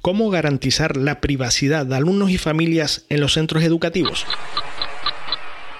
[0.00, 4.26] ¿Cómo garantizar la privacidad de alumnos y familias en los centros educativos?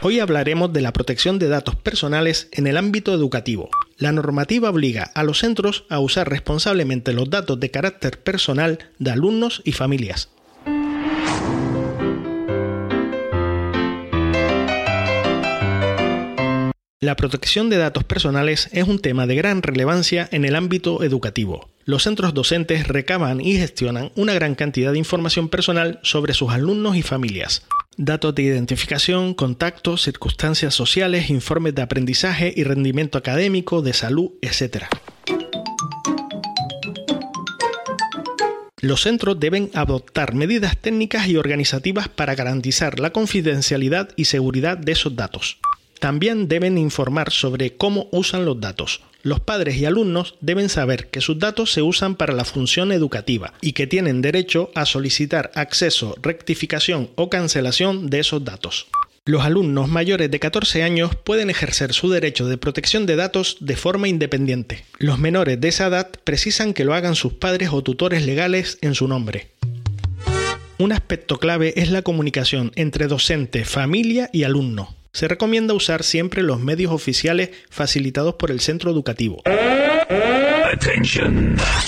[0.00, 3.68] Hoy hablaremos de la protección de datos personales en el ámbito educativo.
[3.98, 9.10] La normativa obliga a los centros a usar responsablemente los datos de carácter personal de
[9.10, 10.30] alumnos y familias.
[17.06, 21.70] La protección de datos personales es un tema de gran relevancia en el ámbito educativo.
[21.84, 26.96] Los centros docentes recaban y gestionan una gran cantidad de información personal sobre sus alumnos
[26.96, 27.64] y familias.
[27.96, 34.86] Datos de identificación, contactos, circunstancias sociales, informes de aprendizaje y rendimiento académico, de salud, etc.
[38.80, 44.90] Los centros deben adoptar medidas técnicas y organizativas para garantizar la confidencialidad y seguridad de
[44.90, 45.60] esos datos.
[45.98, 49.00] También deben informar sobre cómo usan los datos.
[49.22, 53.54] Los padres y alumnos deben saber que sus datos se usan para la función educativa
[53.60, 58.86] y que tienen derecho a solicitar acceso, rectificación o cancelación de esos datos.
[59.24, 63.74] Los alumnos mayores de 14 años pueden ejercer su derecho de protección de datos de
[63.74, 64.84] forma independiente.
[64.98, 68.94] Los menores de esa edad precisan que lo hagan sus padres o tutores legales en
[68.94, 69.50] su nombre.
[70.78, 76.42] Un aspecto clave es la comunicación entre docente, familia y alumno se recomienda usar siempre
[76.42, 79.42] los medios oficiales facilitados por el centro educativo.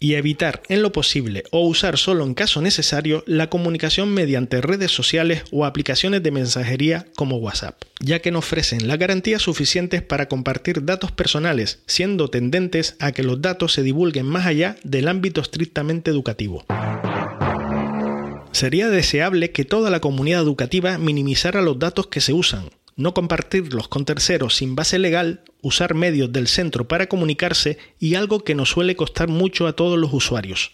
[0.00, 4.90] Y evitar en lo posible o usar solo en caso necesario la comunicación mediante redes
[4.90, 10.26] sociales o aplicaciones de mensajería como WhatsApp, ya que no ofrecen las garantías suficientes para
[10.26, 15.40] compartir datos personales, siendo tendentes a que los datos se divulguen más allá del ámbito
[15.40, 16.64] estrictamente educativo.
[18.50, 22.64] Sería deseable que toda la comunidad educativa minimizara los datos que se usan,
[23.02, 28.44] no compartirlos con terceros sin base legal, usar medios del centro para comunicarse y algo
[28.44, 30.72] que nos suele costar mucho a todos los usuarios.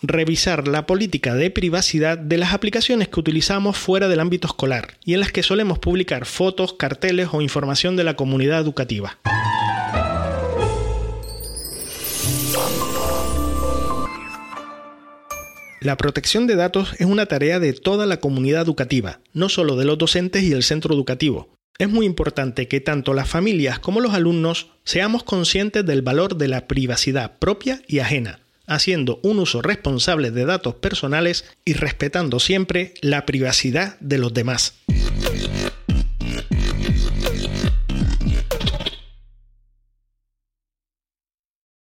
[0.00, 5.14] Revisar la política de privacidad de las aplicaciones que utilizamos fuera del ámbito escolar y
[5.14, 9.18] en las que solemos publicar fotos, carteles o información de la comunidad educativa.
[15.80, 19.84] La protección de datos es una tarea de toda la comunidad educativa, no solo de
[19.84, 21.50] los docentes y el centro educativo.
[21.78, 26.48] Es muy importante que tanto las familias como los alumnos seamos conscientes del valor de
[26.48, 32.94] la privacidad propia y ajena, haciendo un uso responsable de datos personales y respetando siempre
[33.00, 34.74] la privacidad de los demás.